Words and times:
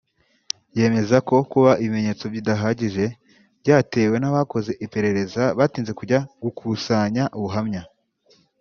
yemeza 0.77 1.17
ko 1.27 1.35
kuba 1.51 1.71
ibimenyetso 1.83 2.25
bidahagije 2.33 3.05
byatewe 3.61 4.15
n’abakoze 4.19 4.71
iperereza 4.85 5.43
batinze 5.57 5.91
kujya 5.99 6.19
gukusanya 6.41 7.25
ubuhamya 7.37 7.81